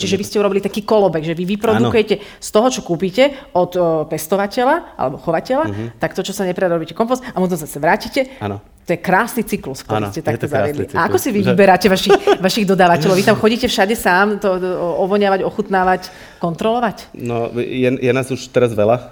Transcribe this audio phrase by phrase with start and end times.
[0.00, 2.24] Čiže vy ste urobili taký kolobek, že vy vyprodukujete ano.
[2.40, 5.88] z toho, čo kúpite od o, pestovateľa alebo chovateľa, uh-huh.
[6.00, 8.32] tak to, čo sa nepredá, robíte kompost a potom zase vrátite.
[8.40, 8.64] Áno.
[8.88, 10.90] To je krásny cyklus, ktorý ano, ste takto zavedli.
[10.96, 13.14] A ako si vy vyberáte vašich, vašich dodávateľov?
[13.14, 14.68] Vy tam chodíte všade sám to, to
[15.04, 16.10] ovoňavať, ochutnávať,
[16.42, 17.14] kontrolovať?
[17.14, 19.06] No, je, je nás už teraz veľa, uh,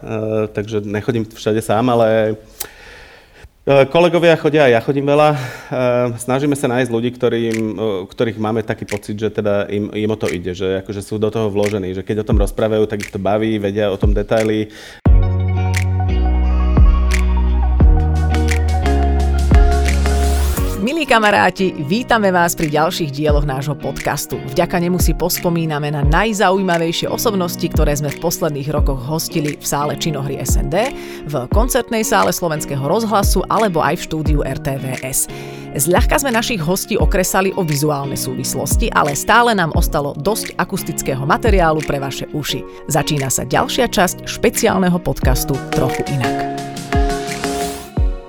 [0.50, 2.77] takže nechodím všade sám, ale E,
[3.68, 5.28] kolegovia chodia, ja chodím veľa.
[5.36, 5.38] E,
[6.16, 10.16] snažíme sa nájsť ľudí, ktorým, e, ktorých máme taký pocit, že teda im, im o
[10.16, 13.12] to ide, že akože sú do toho vložení, že keď o tom rozprávajú, tak ich
[13.12, 14.72] to baví, vedia o tom detaily.
[21.08, 24.36] Kamaráti, vítame vás pri ďalších dieloch nášho podcastu.
[24.52, 29.96] Vďaka nemu si pospomíname na najzaujímavejšie osobnosti, ktoré sme v posledných rokoch hostili v sále
[29.96, 30.92] činohry SND,
[31.24, 35.32] v koncertnej sále Slovenského rozhlasu alebo aj v štúdiu RTVS.
[35.80, 41.80] Zľahka sme našich hostí okresali o vizuálne súvislosti, ale stále nám ostalo dosť akustického materiálu
[41.88, 42.60] pre vaše uši.
[42.92, 46.57] Začína sa ďalšia časť špeciálneho podcastu Trochu inak.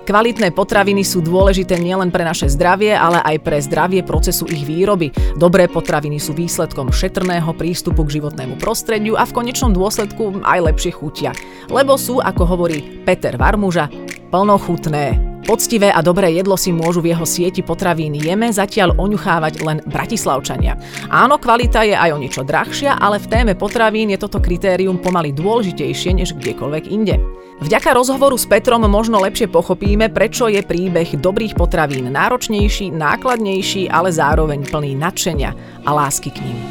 [0.10, 5.14] Kvalitné potraviny sú dôležité nielen pre naše zdravie, ale aj pre zdravie procesu ich výroby.
[5.38, 10.98] Dobré potraviny sú výsledkom šetrného prístupu k životnému prostrediu a v konečnom dôsledku aj lepšie
[10.98, 11.30] chutia.
[11.70, 13.86] Lebo sú, ako hovorí Peter Varmuža,
[14.34, 15.29] plnochutné.
[15.50, 20.78] Poctivé a dobré jedlo si môžu v jeho sieti potravín Jeme zatiaľ oňuchávať len bratislavčania.
[21.10, 25.34] Áno, kvalita je aj o niečo drahšia, ale v téme potravín je toto kritérium pomaly
[25.34, 27.18] dôležitejšie než kdekoľvek inde.
[27.66, 34.14] Vďaka rozhovoru s Petrom možno lepšie pochopíme, prečo je príbeh dobrých potravín náročnejší, nákladnejší, ale
[34.14, 36.62] zároveň plný nadšenia a lásky k ním.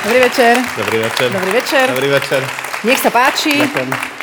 [0.00, 0.64] Dobrý večer.
[0.80, 1.28] Dobrý večer.
[1.28, 1.84] Dobrý večer.
[1.92, 2.40] Dobrý večer.
[2.88, 3.52] Nech sa páči.
[3.52, 4.15] Ďakujem.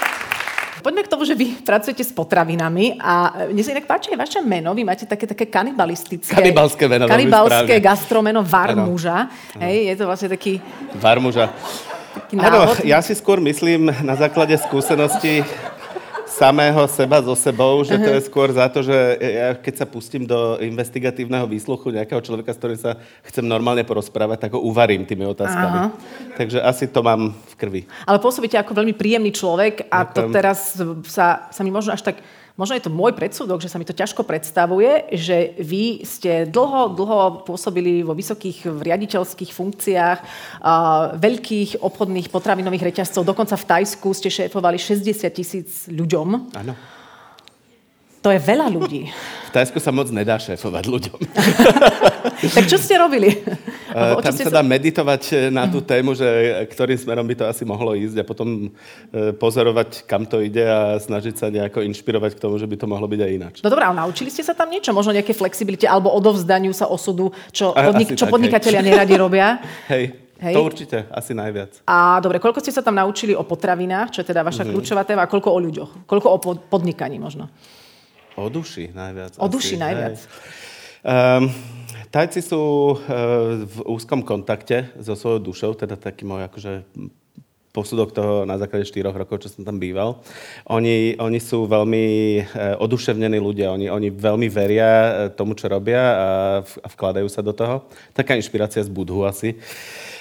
[0.83, 4.39] Poďme k tomu, že vy pracujete s potravinami a mne sa inak páči aj vaše
[4.43, 4.75] meno.
[4.75, 6.35] Vy máte také, také kanibalistické.
[6.35, 7.07] Kanibalské meno.
[7.07, 9.31] Kanibalské gastromeno Varmuža.
[9.63, 10.59] Hej, je to vlastne taký...
[10.99, 11.47] Varmuža
[12.37, 15.41] Áno, ja si skôr myslím na základe skúsenosti
[16.43, 20.27] samého seba so sebou, že to je skôr za to, že ja keď sa pustím
[20.27, 25.23] do investigatívneho výsluchu nejakého človeka, s ktorým sa chcem normálne porozprávať, tak ho uvarím tými
[25.23, 25.77] otázkami.
[25.79, 25.89] Aha.
[26.35, 27.81] Takže asi to mám v krvi.
[28.03, 30.13] Ale pôsobíte ako veľmi príjemný človek a Ďakujem.
[30.13, 30.59] to teraz
[31.07, 32.19] sa, sa mi možno až tak
[32.55, 36.93] možno je to môj predsudok, že sa mi to ťažko predstavuje, že vy ste dlho,
[36.93, 43.25] dlho pôsobili vo vysokých riaditeľských funkciách uh, veľkých obchodných potravinových reťazcov.
[43.25, 46.53] Dokonca v Tajsku ste šéfovali 60 tisíc ľuďom.
[46.53, 46.73] Áno.
[48.23, 49.11] To je veľa ľudí.
[49.11, 51.19] V Tajsku sa moc nedá šéfovať ľuďom.
[52.55, 53.35] tak čo ste robili?
[53.91, 56.25] Uh, tam sa dá meditovať eh, na tú tému, že
[56.71, 58.71] ktorým smerom by to asi mohlo ísť a potom
[59.37, 63.05] pozorovať, kam to ide a snažiť sa nejako inšpirovať k tomu, že by to mohlo
[63.05, 63.55] byť aj ináč.
[63.59, 64.95] No dobré, ale naučili ste sa tam niečo?
[64.95, 68.87] Možno nejaké flexibilite alebo odovzdaniu sa osudu, čo, podnik, čo tak, podnikatelia hej.
[68.87, 69.59] neradi robia?
[69.91, 70.05] Hej.
[70.43, 70.59] Hej.
[70.59, 71.79] To určite, asi najviac.
[71.87, 74.75] A dobre, koľko ste sa tam naučili o potravinách, čo je teda vaša mm-hmm.
[74.75, 76.03] kľúčová téma, a koľko o ľuďoch?
[76.03, 77.47] Koľko o podnikaní možno?
[78.35, 79.37] O duši najviac.
[79.37, 80.17] O asi, duši najviac.
[81.03, 81.51] Um,
[82.09, 86.73] tajci sú uh, v úzkom kontakte so svojou dušou, teda taký môj akože
[87.73, 90.21] posudok toho na základe 4 rokov, čo som tam býval.
[90.69, 92.05] Oni, oni sú veľmi
[92.37, 92.41] e,
[92.77, 96.27] oduševnení ľudia, oni, oni veľmi veria e, tomu, čo robia a,
[96.61, 97.89] v, a vkladajú sa do toho.
[98.13, 99.57] Taká inšpirácia z Budhu asi.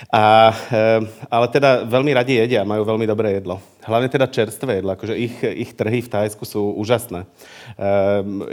[0.09, 0.85] A, e,
[1.29, 3.61] ale teda veľmi radi jedia, majú veľmi dobré jedlo.
[3.83, 7.27] Hlavne teda čerstvé jedlo, akože ich, ich trhy v Thajsku sú úžasné.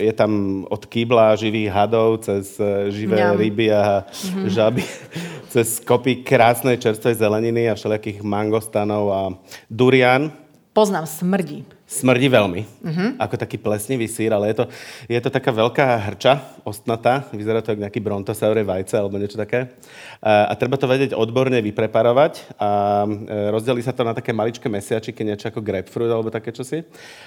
[0.02, 2.58] Je tam od kýbla živých hadov cez
[2.90, 3.38] živé Mňam.
[3.38, 4.50] ryby a mm-hmm.
[4.50, 4.84] žaby,
[5.54, 9.22] cez kopy krásnej čerstvej zeleniny a všelijakých mangostanov a
[9.70, 10.34] durian.
[10.80, 11.68] Poznám, smrdí.
[11.84, 13.10] Smrdí veľmi, uh-huh.
[13.20, 14.66] ako taký plesnivý sír, ale je to,
[15.12, 19.76] je to taká veľká hrča, ostnatá, vyzerá to ako nejaký brontosauré vajce alebo niečo také.
[20.24, 24.70] A, a treba to vedieť odborne vypreparovať a e, rozdelí sa to na také maličké
[24.72, 26.86] mesiačiky, niečo ako grapefruit alebo také čosi.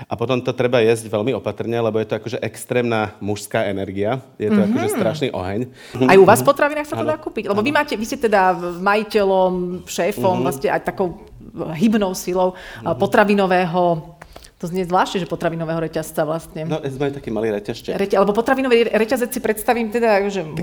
[0.09, 4.23] A potom to treba jesť veľmi opatrne, lebo je to akože extrémna mužská energia.
[4.41, 4.71] Je to uh-huh.
[4.73, 5.61] akože strašný oheň.
[6.09, 7.51] Aj u vás v potravinách sa to dá kúpiť?
[7.51, 10.45] Lebo vy, máte, vy ste teda majiteľom, šéfom, uh-huh.
[10.47, 12.97] vlastne aj takou hybnou silou uh-huh.
[12.97, 14.17] potravinového
[14.63, 16.63] to znie zvláštne, že potravinového reťazca vlastne.
[16.63, 17.99] No, sme taký malý reťazče.
[17.99, 20.63] Reťa, alebo potravinový reťazec si predstavím teda, že muchu,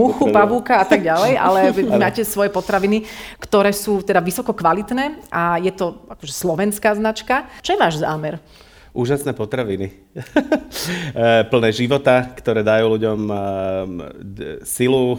[0.00, 3.04] muchu pavúka a tak ďalej, ale vy máte svoje potraviny,
[3.36, 7.44] ktoré sú teda vysoko kvalitné a je to akože slovenská značka.
[7.60, 8.40] Čo je váš zámer?
[8.96, 9.92] Úžasné potraviny.
[11.16, 13.38] Eh, plné života, ktoré dajú ľuďom eh,
[14.68, 15.16] silu,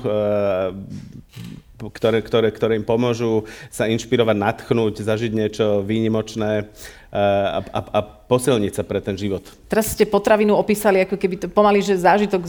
[1.77, 6.65] ktoré, ktoré, ktoré im pomôžu sa inšpirovať, natchnúť, zažiť niečo výnimočné
[7.17, 9.39] a, a, a posilniť sa pre ten život.
[9.71, 12.43] Teraz ste potravinu opísali ako keby to pomaly, že zážitok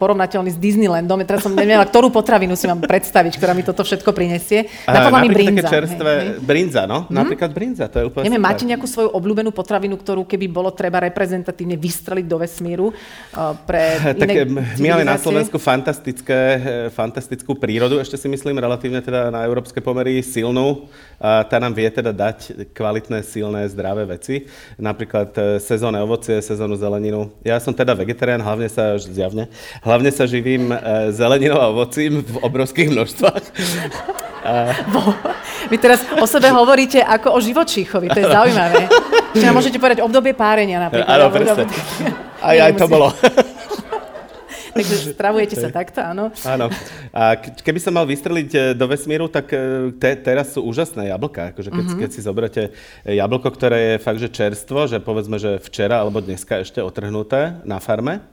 [0.00, 1.20] porovnateľný s Disneylandom.
[1.28, 4.72] Teraz som nevedela, ktorú potravinu si mám predstaviť, ktorá mi toto všetko prinesie.
[4.88, 5.68] Napadla mi brinza.
[5.68, 6.40] Také čerstvé, hej, hej.
[6.40, 7.04] brinza, no.
[7.04, 7.12] Hmm?
[7.12, 11.04] Napríklad brinza, to je úplne Neviem, máte nejakú svoju obľúbenú potravinu, ktorú keby bolo treba
[11.04, 14.48] reprezentatívne vystreliť do vesmíru uh, pre tak
[14.80, 19.84] my máme na Slovensku fantastické, eh, fantastickú prírodu, ešte si myslím relatívne teda na európske
[19.84, 20.88] pomery silnú.
[21.18, 24.48] A tá nám vie teda dať kvalitné, silné, zdravé veci.
[24.80, 27.28] Napríklad e, sezónne ovocie, sezónnu zeleninu.
[27.44, 29.52] Ja som teda vegetarián, hlavne sa, zjavne,
[29.84, 30.76] hlavne sa živím e,
[31.12, 33.44] zeleninou a ovocím v obrovských množstvách.
[35.68, 38.88] Vy teraz o sebe hovoríte ako o živočíchovi, to je zaujímavé.
[39.36, 41.12] Čiže môžete povedať obdobie párenia napríklad.
[41.12, 41.68] Áno, presne.
[42.40, 43.12] Aj, aj to bolo.
[44.72, 46.30] Takže stravujete sa takto, áno?
[46.44, 46.66] Áno.
[47.14, 51.54] A keby som mal vystreliť e, do vesmíru, tak e, te, teraz sú úžasné jablka.
[51.54, 52.00] Akože keď, uh-huh.
[52.00, 52.62] keď si zoberiete
[53.04, 57.80] jablko, ktoré je fakt, že čerstvo, že povedzme, že včera alebo dneska ešte otrhnuté na
[57.80, 58.24] farme,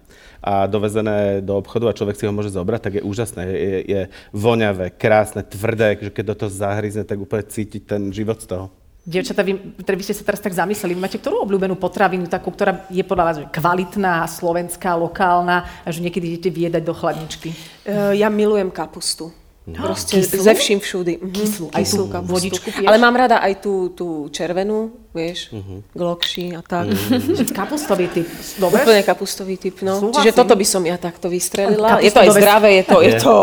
[0.45, 3.41] a dovezené do obchodu a človek si ho môže zobrať, tak je úžasné.
[3.49, 8.37] Je, je voňavé, krásne, tvrdé, že keď do toho zahryzne, tak úplne cítiť ten život
[8.37, 8.65] z toho.
[9.05, 12.89] Dievčatá, vy, vy ste sa teraz tak zamysleli, vy máte ktorú obľúbenú potravinu, takú, ktorá
[12.89, 17.53] je podľa vás kvalitná, slovenská, lokálna a že niekedy idete viedať do chladničky?
[17.85, 19.29] Uh, ja milujem kapustu.
[19.65, 19.81] No.
[19.81, 20.41] Proste Kyslú?
[20.45, 21.13] ze vším všudy.
[21.21, 21.33] Mhm.
[21.33, 22.33] Kyslú, aj Kyslú kapustu.
[22.33, 22.89] Vodičku piješ?
[22.89, 25.81] Ale mám rada aj tú, tú červenú, vieš, uh-huh.
[25.93, 26.93] glokši a tak.
[26.93, 27.49] Uh-huh.
[27.65, 28.29] kapustový typ.
[28.61, 28.85] Dobre?
[28.85, 29.97] Úplne kapustový typ, no.
[30.01, 30.21] Súhlasím.
[30.21, 31.97] Čiže toto by som ja takto vystrelila.
[31.97, 33.33] Je to aj zdravé, je to, je to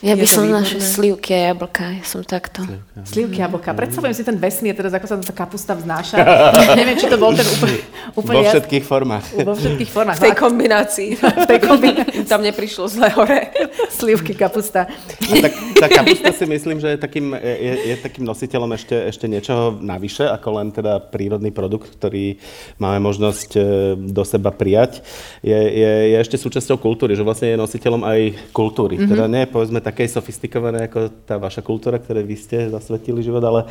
[0.00, 2.64] ja by som naše slivky a jablka, ja som takto.
[3.04, 3.76] Slivky a jablka.
[3.76, 6.16] Predstavujem si ten vesmír, teraz ako sa tá kapusta vznáša.
[6.80, 7.76] Neviem, či to bol ten úplne,
[8.16, 9.24] úplne Vo všetkých formách.
[9.44, 10.16] Vo všetkých formách.
[10.16, 11.10] V tej kombinácii.
[11.44, 12.24] v tej kombinácii.
[12.32, 13.52] Tam neprišlo zle hore.
[13.92, 14.88] Slivky, kapusta.
[15.28, 19.28] No, tak, tá kapusta si myslím, že je takým, je, je takým nositeľom ešte, ešte
[19.28, 22.40] niečoho navyše, ako len teda prírodný produkt, ktorý
[22.80, 23.60] máme možnosť e,
[24.00, 25.04] do seba prijať.
[25.44, 28.20] Je, je, je ešte súčasťou kultúry, že vlastne je nositeľom aj
[28.56, 28.96] kultúry.
[28.96, 29.10] Mm-hmm.
[29.12, 33.66] Teda nie, povedzme, takej sofistikované ako tá vaša kultúra, ktoré vy ste zasvetili život, ale,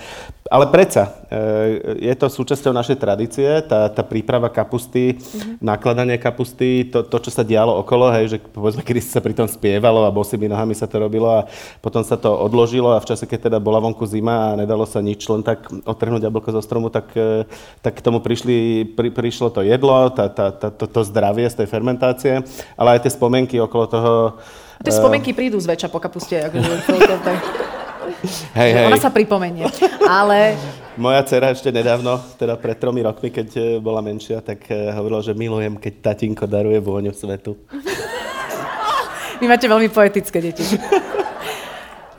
[0.51, 5.63] ale predsa e, je to súčasťou našej tradície, tá, tá príprava kapusty, mm-hmm.
[5.63, 9.47] nakladanie kapusty, to, to, čo sa dialo okolo, hej, že povedzme, kedy sa pri tom
[9.47, 11.47] spievalo a bosými nohami sa to robilo a
[11.79, 14.99] potom sa to odložilo a v čase, keď teda bola vonku zima a nedalo sa
[14.99, 17.47] nič len tak otrhnúť jablko zo stromu, tak, e,
[17.79, 21.63] tak k tomu prišli, pri, prišlo to jedlo, tá, tá, tá, to, to zdravie z
[21.63, 22.43] tej fermentácie,
[22.75, 24.13] ale aj tie spomienky okolo toho,
[24.79, 26.39] Tie spomienky prídu zväčša po kapuste.
[26.39, 27.31] Akože, to, to, to,
[28.57, 28.85] Hej, hej.
[28.89, 29.67] Ona sa pripomenie.
[30.07, 30.57] Ale...
[30.99, 35.23] Moja dcera ešte nedávno, teda pred tromi rokmi, keď e, bola menšia, tak e, hovorila,
[35.23, 37.55] že milujem, keď tatinko daruje vôňu svetu.
[39.39, 40.63] Vy máte veľmi poetické deti.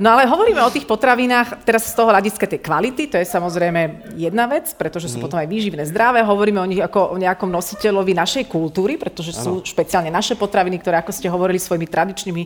[0.00, 4.16] No ale hovoríme o tých potravinách teraz z toho hľadiska tej kvality, to je samozrejme
[4.16, 5.24] jedna vec, pretože sú mm.
[5.28, 9.44] potom aj výživné zdravé, hovoríme o nich ako o nejakom nositeľovi našej kultúry, pretože ano.
[9.44, 12.42] sú špeciálne naše potraviny, ktoré, ako ste hovorili, svojimi tradičnými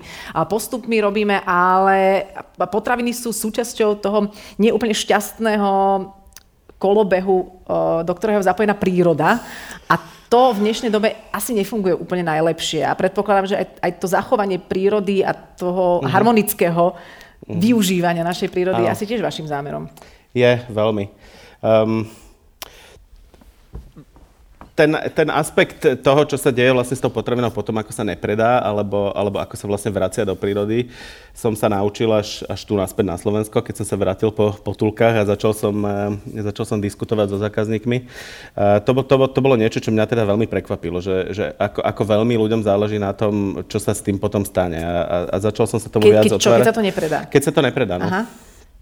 [0.51, 2.27] postupmi robíme, ale
[2.59, 5.71] potraviny sú súčasťou toho neúplne šťastného
[6.83, 7.39] kolobehu,
[8.03, 9.39] do ktorého je zapojená príroda
[9.87, 9.95] a
[10.27, 12.83] to v dnešnej dobe asi nefunguje úplne najlepšie.
[12.83, 16.11] A predpokladám, že aj, aj to zachovanie prírody a toho uh-huh.
[16.11, 16.99] harmonického.
[17.49, 19.89] Využívania našej prírody je asi tiež vašim zámerom.
[20.35, 21.05] Je, veľmi.
[21.61, 22.09] Um,
[24.75, 28.59] ten, ten aspekt toho, čo sa deje vlastne s tou potravinou potom, ako sa nepredá,
[28.59, 30.91] alebo, alebo ako sa vlastne vracia do prírody,
[31.31, 35.23] som sa naučil až, až tu naspäť na Slovensko, keď som sa vrátil po potulkách
[35.23, 37.99] a začal som, eh, začal som diskutovať so zákazníkmi.
[38.03, 42.03] Eh, to, to, to bolo niečo, čo mňa teda veľmi prekvapilo, že, že ako, ako
[42.11, 44.83] veľmi ľuďom záleží na tom, čo sa s tým potom stane.
[44.83, 46.59] A, a, a začal som sa tomu Ke, viac keď, čo, otvárať.
[46.59, 47.19] Keď sa to nepredá?
[47.31, 48.11] Keď sa to nepredá, no.
[48.11, 48.23] Aha.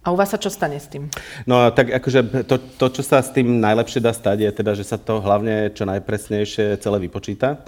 [0.02, 1.06] A u vás sa čo stane s tým?
[1.46, 4.82] No tak akože to, to, čo sa s tým najlepšie dá stať, je teda, že
[4.82, 7.62] sa to hlavne čo najpresnejšie celé vypočíta.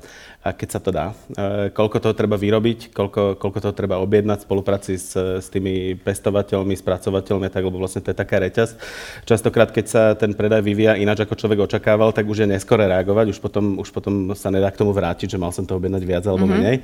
[0.44, 1.16] A keď sa to dá.
[1.32, 5.96] E, koľko toho treba vyrobiť, koľko, koľko toho treba objednať v spolupráci s, s tými
[5.96, 8.76] pestovateľmi, spracovateľmi, tak lebo vlastne to je taká reťaz.
[9.24, 13.32] Častokrát, keď sa ten predaj vyvíja ináč, ako človek očakával, tak už je neskore reagovať,
[13.32, 16.28] už potom, už potom sa nedá k tomu vrátiť, že mal som to objednať viac
[16.28, 16.60] alebo mm-hmm.
[16.60, 16.76] menej.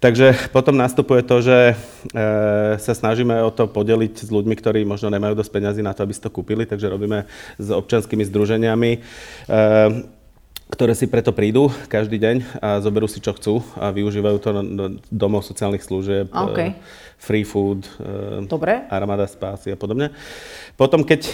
[0.00, 1.74] Takže potom nastupuje to, že e,
[2.80, 6.16] sa snažíme o to podeliť s ľuďmi, ktorí možno nemajú dosť peňazí na to, aby
[6.16, 7.28] si to kúpili, takže robíme
[7.60, 8.90] s občanskými združeniami.
[8.96, 9.00] E,
[10.70, 14.84] ktoré si preto prídu každý deň a zoberú si, čo chcú a využívajú to do
[15.10, 16.78] domov sociálnych služieb, okay.
[17.18, 17.84] free food,
[18.46, 18.86] Dobre.
[18.86, 20.14] armada spásy a podobne.
[20.78, 21.32] Potom, keď e,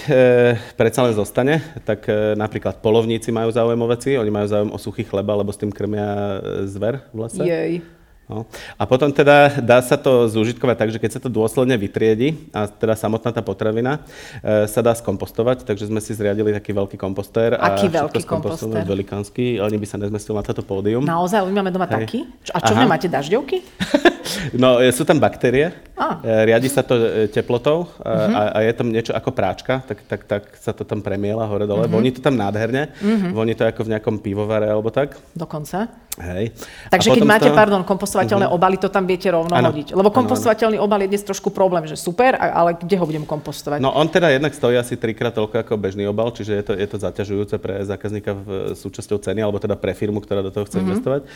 [0.75, 4.79] predsa len zostane, tak e, napríklad polovníci majú záujem o veci, oni majú záujem o
[4.81, 7.43] suchý chleba, lebo s tým krmia zver v lese.
[7.45, 7.96] Jej.
[8.27, 8.43] No.
[8.75, 12.67] A potom teda dá sa to zúžitkovať tak, že keď sa to dôsledne vytriedi a
[12.67, 14.03] teda samotná tá potravina
[14.43, 17.55] e, sa dá skompostovať, takže sme si zriadili taký veľký kompostér.
[17.55, 18.83] Aký a veľký kompostér?
[18.83, 21.07] Velikánsky, ani by sa nezmestil na toto pódium.
[21.07, 21.47] Naozaj?
[21.47, 21.95] My máme doma Hej.
[22.03, 22.19] taký?
[22.51, 23.63] A čo vy máte, dažďovky?
[24.55, 26.21] no, e, sú tam baktérie, a.
[26.21, 28.37] E, riadi sa to e, teplotou uh-huh.
[28.37, 31.89] a, a je tam niečo ako práčka, tak, tak, tak sa to tam premiela hore-dole.
[31.89, 31.97] Uh-huh.
[31.97, 33.33] Voní to tam nádherne, uh-huh.
[33.33, 35.17] voní to ako v nejakom pivovare alebo tak.
[35.33, 35.89] Dokonca.
[36.17, 36.57] Hej.
[36.89, 37.57] Takže keď máte, to...
[37.57, 38.57] pardon, kompostovateľné uh-huh.
[38.57, 39.69] obaly, to tam viete rovno ano.
[39.69, 39.93] hodiť.
[39.93, 43.85] Lebo kompostovateľný obal je dnes trošku problém, že super, ale kde ho budem kompostovať?
[43.85, 46.89] No on teda jednak stojí asi trikrát toľko ako bežný obal, čiže je to, je
[46.89, 50.81] to zaťažujúce pre zákazníka v súčasťou ceny, alebo teda pre firmu, ktorá do toho chce
[50.81, 50.89] uh-huh.
[50.89, 51.29] investovať.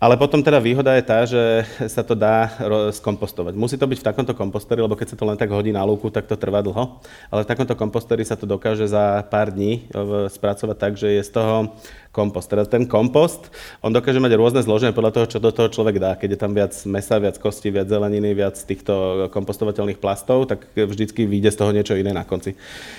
[0.00, 2.31] Ale potom teda výhoda je tá, že sa to dá
[2.92, 3.54] skompostovať.
[3.56, 6.08] Musí to byť v takomto komposteri, lebo keď sa to len tak hodí na lúku,
[6.12, 7.00] tak to trvá dlho.
[7.32, 9.86] Ale v takomto komposteri sa to dokáže za pár dní
[10.28, 11.74] spracovať tak, že je z toho
[12.12, 12.52] kompost.
[12.52, 13.48] Teda ten kompost,
[13.80, 16.12] on dokáže mať rôzne zloženie podľa toho, čo do toho človek dá.
[16.14, 21.24] Keď je tam viac mesa, viac kostí, viac zeleniny, viac týchto kompostovateľných plastov, tak vždycky
[21.24, 22.52] vyjde z toho niečo iné na konci.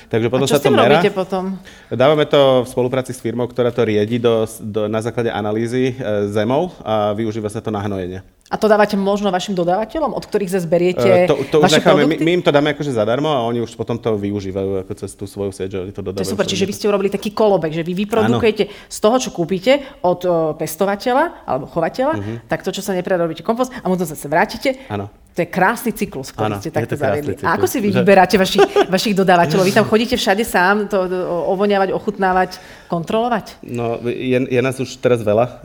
[0.10, 1.00] Takže potom a čo sa to merá.
[1.13, 1.62] potom?
[1.94, 6.28] Dávame to v spolupráci s firmou, ktorá to riedi do, do, na základe analýzy e,
[6.34, 8.25] zemou a využíva sa to na hnojenie.
[8.54, 12.06] A to dávate možno vašim dodávateľom, od ktorých sa zberiete uh, to, to vaše necháme,
[12.06, 15.12] my, my im to dáme akože zadarmo a oni už potom to využívajú ako cez
[15.18, 16.22] tú svoju sieť, že to dodávajú.
[16.22, 18.74] To je super, čiže vy ste urobili taký kolobek, že vy vyprodukujete ano.
[18.94, 22.38] z toho, čo kúpite od uh, pestovateľa alebo chovateľa, uh-huh.
[22.46, 24.86] tak to, čo sa nepredobíte kompost a to zase vrátite.
[24.86, 25.10] Áno.
[25.34, 27.42] To je krásny cyklus, ktorý ano, ste takto zavedli.
[27.42, 29.66] A ako si vy vyberáte vašich, vašich dodávateľov?
[29.66, 31.10] Vy tam chodíte všade sám to,
[31.50, 33.66] ovoniavať, ochutnávať, kontrolovať?
[33.66, 35.58] No, je, je nás už teraz veľa, uh,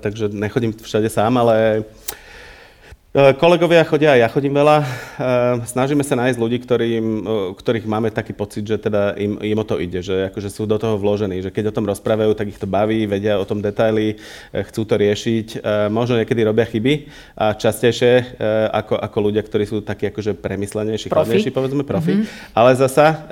[0.00, 1.84] takže nechodím všade sám, ale
[2.20, 2.29] E,
[3.10, 4.76] kolegovia chodia, ja chodím veľa.
[4.78, 4.86] E,
[5.66, 9.66] snažíme sa nájsť ľudí, ktorým, e, ktorých máme taký pocit, že teda im, im o
[9.66, 12.62] to ide, že akože sú do toho vložení, že keď o tom rozprávajú, tak ich
[12.62, 14.14] to baví, vedia o tom detaily,
[14.54, 15.58] chcú to riešiť.
[15.90, 18.38] Možno niekedy robia chyby a častejšie
[18.70, 22.14] ako, ako ľudia, ktorí sú takí akože premyslenejší, chladnejší, povedzme profi.
[22.14, 22.54] Mm-hmm.
[22.54, 23.26] Ale zasa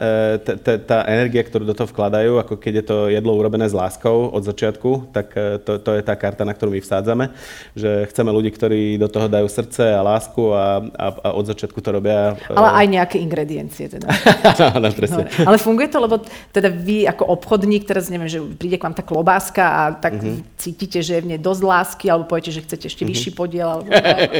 [0.90, 4.42] tá energia, ktorú do toho vkladajú, ako keď je to jedlo urobené s láskou od
[4.42, 5.30] začiatku, tak
[5.62, 7.30] to, to je tá karta, na ktorú my vsádzame,
[7.78, 11.44] že chceme ľudí, ktorí do toho dajú srdce srdce a lásku a, a, a od
[11.44, 12.40] začiatku to robia.
[12.48, 14.08] Ale aj nejaké ingrediencie teda.
[14.80, 15.28] Áno, presne.
[15.44, 16.24] Ale funguje to, lebo
[16.56, 20.56] teda vy ako obchodník, teraz neviem, že príde k vám tá klobáska a tak mm-hmm.
[20.56, 23.12] cítite, že je v nej dosť lásky, alebo poviete, že chcete ešte mm-hmm.
[23.12, 23.68] vyšší podiel.
[23.68, 23.88] Alebo,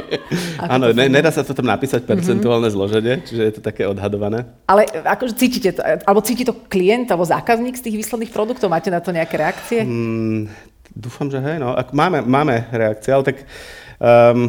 [0.75, 2.81] Áno, ne, nedá sa to tam napísať percentuálne mm-hmm.
[2.81, 4.49] zloženie, čiže je to také odhadované.
[4.65, 8.73] Ale akože cítite to, alebo cíti to klient alebo zákazník z tých výsledných produktov?
[8.73, 9.85] Máte na to nejaké reakcie?
[9.85, 10.49] Mm,
[10.97, 11.77] dúfam, že hej, no.
[11.77, 13.37] Ak máme, máme reakcie, ale tak
[14.01, 14.49] um,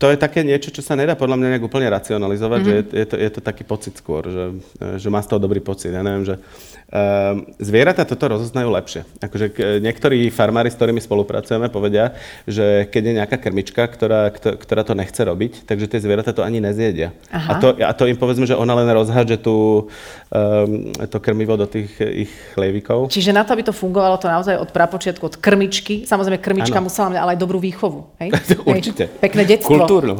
[0.00, 2.72] to je také niečo, čo sa nedá podľa mňa nejak úplne racionalizovať, mm-hmm.
[2.72, 4.56] že je, je, to, je to taký pocit skôr, že,
[4.96, 5.92] že má z toho dobrý pocit.
[5.92, 9.04] Ja neviem, že uh, zvieratá toto rozoznajú lepšie.
[9.20, 9.52] Akože
[9.84, 12.16] niektorí farmári, s ktorými spolupracujeme, povedia,
[12.48, 16.64] že keď je nejaká krmička, ktorá, ktorá to nechce robiť, takže tie zvieratá to ani
[16.64, 17.12] nezjedia.
[17.28, 19.92] A to, a to im povedzme, že ona len rozhádže tú,
[20.32, 23.12] um, to krmivo do tých ich chlievikov.
[23.12, 26.88] Čiže na to, aby to fungovalo, to naozaj od prapočiatku, od krmičky, samozrejme krmička ano.
[26.88, 28.16] musela mať ale aj dobrú výchovu.
[28.16, 28.32] Hej?
[28.64, 29.04] Určite.
[29.12, 29.20] Hej?
[29.20, 30.14] Pekné detstvo kultúrnu.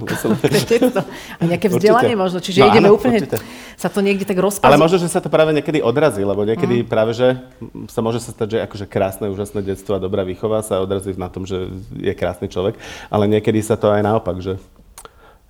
[1.40, 2.22] A nejaké vzdelanie určite.
[2.22, 3.38] možno, čiže no, ideme áno, úplne, určite.
[3.78, 4.66] sa to niekde tak rozpazí.
[4.66, 6.88] Ale možno, že sa to práve niekedy odrazí, lebo niekedy mm.
[6.90, 7.38] práve, že
[7.86, 11.30] sa môže sa stať, že akože krásne, úžasné detstvo a dobrá výchova sa odrazí na
[11.30, 12.74] tom, že je krásny človek,
[13.08, 14.58] ale niekedy sa to aj naopak, že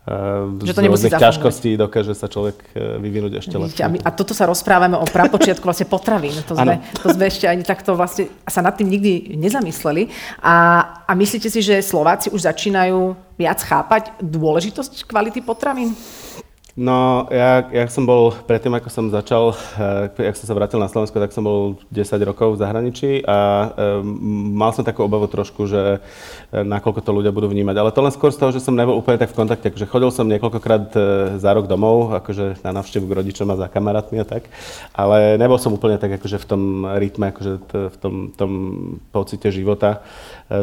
[0.00, 3.84] Uh, že to z ťažkostí dokáže sa človek e, vyvinúť ešte lepšie.
[3.84, 6.32] A, a toto sa rozprávame o prapočiatku vlastne potravín.
[6.48, 10.08] To sme, to sme ešte ani takto vlastne sa nad tým nikdy nezamysleli.
[10.40, 15.97] A, a myslíte si, že Slováci už začínajú viac chápať dôležitosť kvality potravín?
[16.78, 20.87] No, ja, ja som bol, predtým ako som začal, eh, jak som sa vrátil na
[20.87, 23.68] Slovensko, tak som bol 10 rokov v zahraničí a
[24.00, 27.75] um, mal som takú obavu trošku, že eh, nakoľko to ľudia budú vnímať.
[27.75, 30.11] Ale to len skôr z toho, že som nebol úplne tak v kontakte, akože chodil
[30.14, 30.94] som niekoľkokrát
[31.42, 34.47] za rok domov, akože na návštevu k rodičom a za kamarátmi a tak,
[34.94, 38.52] ale nebol som úplne tak akože v tom rytme, akože v tom, tom
[39.11, 40.06] pocite života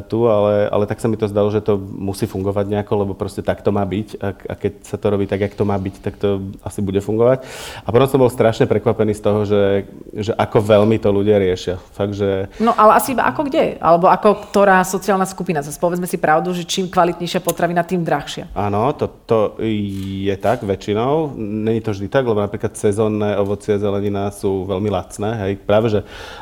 [0.07, 3.39] tu, ale, ale tak sa mi to zdalo, že to musí fungovať nejako, lebo proste
[3.39, 5.95] tak to má byť a, a keď sa to robí tak, jak to má byť,
[6.03, 7.47] tak to asi bude fungovať.
[7.83, 11.79] A potom som bol strašne prekvapený z toho, že, že ako veľmi to ľudia riešia.
[11.95, 12.51] Fakt, že...
[12.59, 13.79] No ale asi iba ako kde?
[13.79, 15.63] Alebo ako ktorá sociálna skupina?
[15.63, 18.51] Zase povedzme si pravdu, že čím kvalitnejšia potravina, tým drahšia.
[18.51, 21.31] Áno, to, to je tak väčšinou.
[21.39, 25.29] Není to vždy tak, lebo napríklad sezónne ovocie a zelenina sú veľmi lacné.
[25.47, 25.51] Hej.
[25.63, 25.99] Práve, že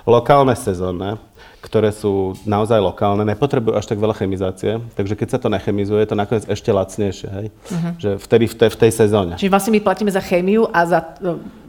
[0.10, 1.22] lokálne sezónne
[1.62, 6.10] ktoré sú naozaj lokálne, nepotrebujú až tak veľa chemizácie, takže keď sa to nechemizuje, je
[6.14, 7.48] to nakoniec ešte lacnejšie, hej?
[7.50, 7.92] Uh-huh.
[7.98, 9.34] Že vtedy v tej, v tej sezóne.
[9.36, 11.00] Čiže vlastne my platíme za chémiu a za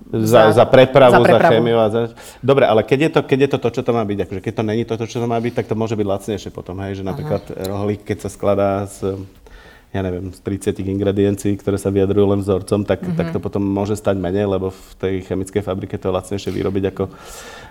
[0.06, 1.76] za, za, prepravu, za prepravu, za chémiu.
[1.82, 2.00] A za...
[2.38, 4.54] Dobre, ale keď je, to, keď je to to, čo to má byť, akože keď
[4.54, 7.02] to není to, čo to má byť, tak to môže byť lacnejšie potom, hej, že
[7.02, 7.66] napríklad Aha.
[7.66, 9.18] rohlík, keď sa skladá z
[9.94, 13.16] ja neviem, z 30 ingrediencií, ktoré sa vyjadrujú len vzorcom, tak, mm-hmm.
[13.16, 16.85] tak to potom môže stať menej, lebo v tej chemickej fabrike to je lacnejšie vyrobiť
[16.92, 17.04] ako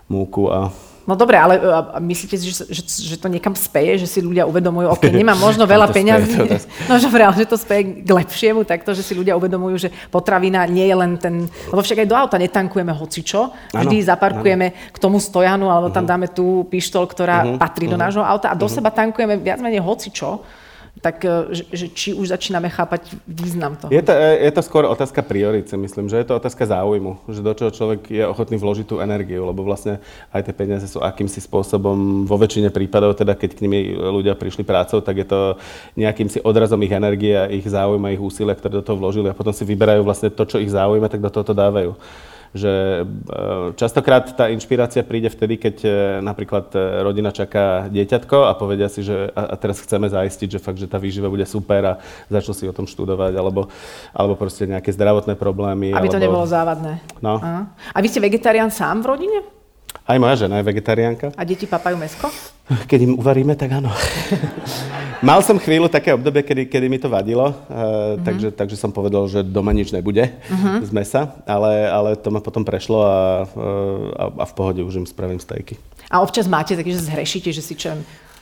[0.10, 0.74] múku a
[1.06, 4.50] No dobre, ale a myslíte si, že, že, že to niekam speje, že si ľudia
[4.50, 6.34] uvedomujú, ok, nemám možno veľa peňazí,
[6.90, 10.66] no že ale že to speje k lepšiemu, takto, že si ľudia uvedomujú, že potravina
[10.66, 14.78] nie je len ten, lebo však aj do auta netankujeme hocičo, vždy ano, zaparkujeme ano.
[14.90, 16.10] k tomu stojanu, alebo tam mhm.
[16.10, 17.94] dáme tú pištol, ktorá uh-huh, patrí uh-huh.
[17.94, 18.04] do mhm.
[18.10, 18.74] nášho auta a do uh-huh.
[18.74, 20.42] seba tankujeme viac menej hocičo
[21.04, 23.92] tak e, že, či už začíname chápať význam toho.
[23.92, 27.44] Je to, e, je to skôr otázka priority, myslím, že je to otázka záujmu, že
[27.44, 30.00] do čoho človek je ochotný vložiť tú energiu, lebo vlastne
[30.32, 34.64] aj tie peniaze sú akýmsi spôsobom, vo väčšine prípadov, teda keď k nimi ľudia prišli
[34.64, 35.40] prácou, tak je to
[36.00, 39.38] nejakým si odrazom ich energie a ich záujma, ich úsilia, ktoré do toho vložili a
[39.38, 41.96] potom si vyberajú vlastne to, čo ich zaujíma, tak do toho to dávajú
[42.56, 43.06] že e,
[43.76, 45.90] častokrát tá inšpirácia príde vtedy, keď e,
[46.24, 50.80] napríklad e, rodina čaká dieťatko a povedia si, že a teraz chceme zaistiť, že fakt,
[50.80, 51.94] že tá výživa bude super a
[52.32, 53.68] začnú si o tom študovať, alebo,
[54.16, 55.92] alebo proste nejaké zdravotné problémy.
[55.92, 56.16] Aby alebo...
[56.16, 57.04] to nebolo závadné.
[57.20, 57.44] No.
[57.44, 57.76] Aha.
[57.92, 59.40] A vy ste vegetarián sám v rodine?
[60.08, 61.36] Aj moja žena je vegetariánka.
[61.36, 62.32] A deti papajú mesko?
[62.88, 63.92] Keď im uvaríme, tak áno.
[65.24, 68.24] Mal som chvíľu také obdobie, kedy, kedy mi to vadilo, uh, uh-huh.
[68.24, 70.84] takže, takže som povedal, že doma nič nebude uh-huh.
[70.84, 73.18] z mesa, ale, ale to ma potom prešlo a,
[73.48, 75.80] uh, a, a v pohode už im spravím stejky.
[76.12, 77.96] A občas máte také, že zhrešíte, že si čo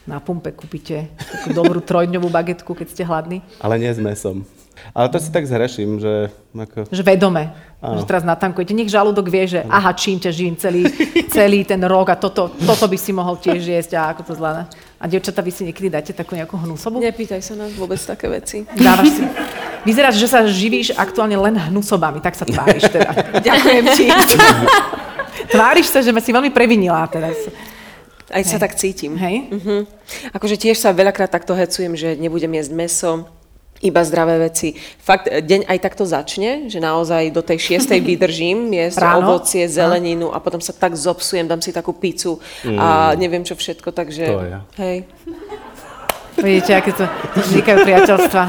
[0.04, 3.40] na pumpe kúpite takú dobrú trojdňovú bagetku, keď ste hladní?
[3.64, 4.44] Ale nie s mesom.
[4.94, 6.30] Ale to si tak zhreším, že...
[6.54, 6.86] Ako...
[6.90, 7.54] Že vedome.
[7.82, 8.00] Áno.
[8.00, 8.74] Že teraz natankujete.
[8.78, 10.88] Nech žalúdok vie, že aha, čím ťa živím celý,
[11.34, 14.70] celý ten rok a toto, toto by si mohol tiež jesť a ako to zvládne.
[15.02, 17.04] A dievčatá, vy si niekedy dáte takú nejakú hnusobu?
[17.04, 18.64] Nepýtaj sa nás vôbec také veci.
[18.80, 19.24] Dávaš si.
[19.84, 23.12] Vyzeráš, že sa živíš aktuálne len hnusobami, tak sa tváriš teda.
[23.48, 24.08] Ďakujem ti.
[25.54, 27.36] tváriš sa, že ma si veľmi previnila teraz.
[28.32, 28.48] Aj Hej.
[28.48, 29.20] sa tak cítim.
[29.20, 29.52] Hej?
[29.52, 29.82] Uh-huh.
[30.32, 33.12] Akože tiež sa veľakrát takto hecujem, že nebudem jesť meso,
[33.84, 34.74] iba zdravé veci.
[34.80, 39.36] Fakt, deň aj takto začne, že naozaj do tej šiestej vydržím, jesť Ráno?
[39.36, 42.80] ovocie, zeleninu a potom sa tak zopsujem, dám si takú pizzu mm.
[42.80, 42.88] a
[43.20, 44.26] neviem čo všetko, takže...
[44.32, 44.60] To ja.
[44.80, 45.06] Hej.
[46.34, 47.06] Vidíte, aké to
[47.38, 48.44] vznikajú priateľstva.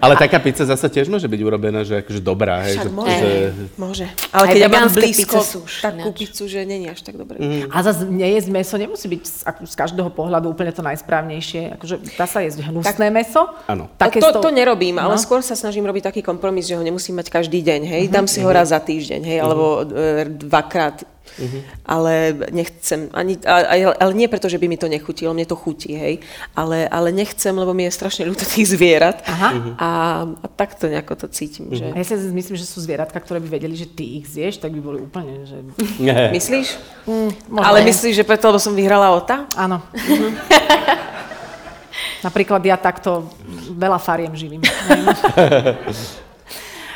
[0.00, 2.64] Ale taká pizza zase tiež môže byť urobená, že akože dobrá.
[2.64, 3.18] Hej, že, môže.
[3.18, 3.30] Že...
[3.76, 4.06] môže.
[4.32, 5.38] Ale keď ja mám blízko
[5.82, 7.40] takú pizzu, že není až tak dobré.
[7.40, 7.68] Mm.
[7.68, 9.36] A zase nejesť meso nemusí byť z,
[9.68, 11.76] z každého pohľadu úplne to najsprávnejšie.
[11.76, 13.42] Akože dá sa jesť hnusné tak, meso.
[13.68, 13.90] Áno.
[13.96, 15.10] to, to nerobím, no.
[15.10, 17.80] ale skôr sa snažím robiť taký kompromis, že ho nemusím mať každý deň.
[17.84, 18.02] Hej?
[18.08, 18.14] Uh-huh.
[18.14, 19.38] Dám si ho raz za týždeň, hej?
[19.40, 19.46] Uh-huh.
[19.46, 21.60] alebo e, dvakrát Uh-huh.
[21.82, 25.96] Ale nechcem, ani, ale, ale nie preto, že by mi to nechutilo, mne to chutí,
[25.96, 26.14] hej,
[26.54, 29.50] ale, ale nechcem, lebo mi je strašne ľúto tých zvierat Aha.
[29.80, 29.90] A,
[30.30, 31.72] a takto nejako to cítim.
[31.72, 31.80] Uh-huh.
[31.80, 31.86] Že...
[31.90, 34.70] A ja si myslím, že sú zvieratka, ktoré by vedeli, že ty ich zješ, tak
[34.76, 35.58] by boli úplne, že...
[35.98, 36.30] Nie.
[36.30, 36.78] Myslíš?
[37.08, 37.90] Mm, ale nie.
[37.90, 39.48] myslíš, že preto, lebo som vyhrala OTA?
[39.58, 39.82] Áno.
[39.90, 40.30] Uh-huh.
[42.26, 43.28] Napríklad ja takto
[43.76, 44.64] veľa fariem živím.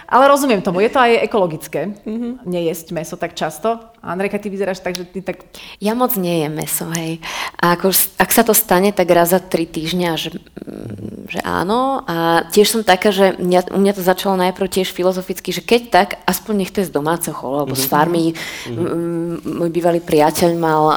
[0.08, 2.48] Ale rozumiem tomu, je to aj ekologické, mm-hmm.
[2.48, 3.76] nejesť meso tak často.
[4.00, 5.44] Andrejka, ty vyzeráš tak, že ty tak...
[5.84, 7.20] Ja moc nie jem meso, hej.
[7.60, 12.06] A ako, ak sa to stane, tak raz za tri týždňa, že, mm, že áno.
[12.08, 15.82] A tiež som taká, že mňa, u mňa to začalo najprv tiež filozoficky, že keď
[15.92, 17.84] tak, aspoň nech to je z domáceho alebo mm-hmm.
[17.84, 18.26] z farmy.
[18.32, 19.60] Mm-hmm.
[19.60, 20.96] Môj bývalý priateľ mal uh,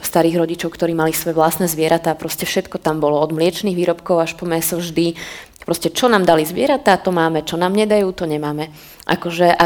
[0.00, 2.16] starých rodičov, ktorí mali svoje vlastné zvieratá.
[2.16, 5.20] Proste všetko tam bolo, od mliečných výrobkov až po meso vždy
[5.62, 8.70] Proste čo nám dali zvieratá, to máme, čo nám nedajú, to nemáme.
[9.06, 9.64] Akože a,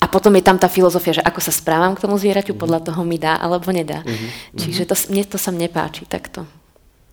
[0.00, 2.64] a potom je tam tá filozofia, že ako sa správam k tomu zvieraťu, mm-hmm.
[2.64, 4.00] podľa toho mi dá alebo nedá.
[4.00, 4.56] Mm-hmm.
[4.56, 6.48] Čiže to, mne to sa nepáči takto.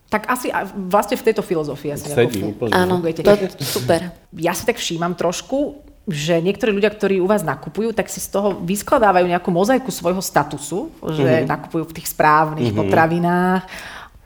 [0.07, 0.47] Tak asi
[0.87, 2.71] vlastne v tejto filozofii asi Sedí, úplne.
[2.71, 4.15] Áno, to, super.
[4.39, 8.31] Ja si tak všímam trošku, že niektorí ľudia, ktorí u vás nakupujú, tak si z
[8.31, 11.51] toho vyskladávajú nejakú mozaiku svojho statusu, že mm-hmm.
[11.51, 12.87] nakupujú v tých správnych mm-hmm.
[12.87, 13.61] potravinách.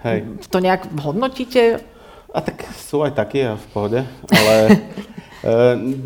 [0.06, 0.18] Hej.
[0.54, 1.82] To nejak hodnotíte?
[2.32, 4.00] A tak sú aj takí a v pohode,
[4.32, 4.80] ale e,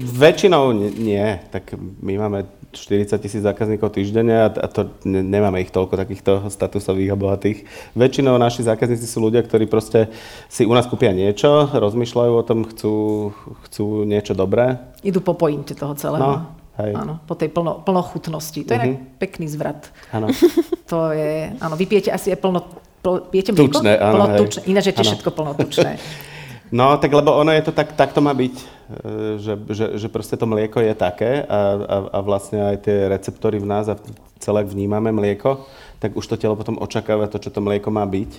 [0.01, 1.21] väčšinou nie.
[1.53, 6.51] Tak my máme 40 tisíc zákazníkov týždenne a, a to ne, nemáme ich toľko takýchto
[6.51, 7.57] statusových a bohatých.
[7.95, 10.11] Väčšinou naši zákazníci sú ľudia, ktorí proste
[10.51, 12.93] si u nás kúpia niečo, rozmýšľajú o tom, chcú,
[13.69, 14.81] chcú niečo dobré.
[15.01, 16.21] Idú po pointe toho celého.
[16.21, 16.33] No,
[16.83, 16.93] hej.
[16.93, 18.59] Áno, po tej plno, plnochutnosti.
[18.67, 19.21] To je uh-huh.
[19.21, 19.93] pekný zvrat.
[20.11, 20.29] Áno.
[20.91, 22.59] to je, áno, vypijete asi aj plno
[23.05, 23.77] pl- viete mlieko?
[23.77, 24.25] Tučné, áno.
[24.25, 24.61] Plnotučné.
[24.65, 25.93] Ináč je tiež všetko plnotučné.
[26.73, 28.65] No, tak lebo ono je to tak, tak to má byť, e,
[29.37, 33.61] že, že, že proste to mlieko je také a, a, a vlastne aj tie receptory
[33.61, 33.95] v nás a
[34.41, 35.61] celé vnímame mlieko,
[36.01, 38.31] tak už to telo potom očakáva to, čo to mlieko má byť.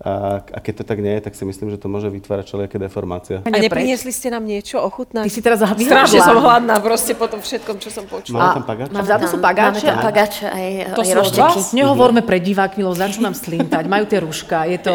[0.00, 2.80] A, a keď to tak nie je, tak si myslím, že to môže vytvárať všelijaké
[2.80, 3.44] deformácie.
[3.44, 5.28] A nepriniesli ste nám niečo ochutnať?
[5.28, 6.08] Ty si teraz vyhľadla.
[6.08, 8.56] Strašne som hladná proste po tom všetkom, čo som počula.
[8.56, 8.96] Máme tam pagáče?
[8.96, 9.84] A vzadu sú pagáče?
[9.84, 11.60] Máme tam pagáče aj, To aj rošteky.
[11.60, 11.76] vás?
[11.76, 13.84] Nehovorme pre diváky, lebo začnú nám slintať.
[13.84, 14.94] Majú tie rúška, je to...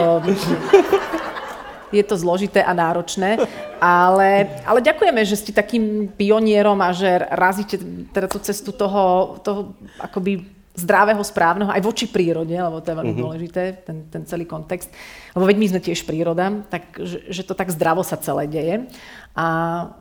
[1.93, 3.39] Je to zložité a náročné,
[3.79, 7.79] ale, ale ďakujeme, že ste takým pionierom a že razíte
[8.11, 10.43] teda tú cestu toho, toho akoby
[10.75, 14.91] zdravého, správneho, aj voči prírode, lebo to je veľmi dôležité, ten, ten celý kontext.
[15.31, 18.75] Lebo veď my sme tiež príroda, tak že, že to tak zdravo sa celé deje.
[19.35, 19.47] A,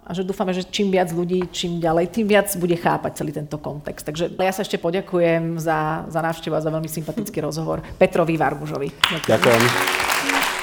[0.07, 3.59] a že dúfame, že čím viac ľudí, čím ďalej, tým viac bude chápať celý tento
[3.59, 4.07] kontext.
[4.07, 8.91] Takže ja sa ešte poďakujem za, za návštevu a za veľmi sympatický rozhovor Petrovi Varmužovi.
[9.27, 10.14] Ďakujem.